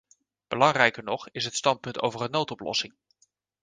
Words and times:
Belangrijker 0.47 1.03
nog 1.03 1.29
is 1.29 1.45
het 1.45 1.55
standpunt 1.55 1.99
over 2.01 2.21
een 2.21 2.31
noodoplossing. 2.31 2.93